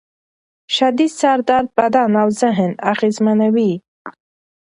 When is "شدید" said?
0.75-1.11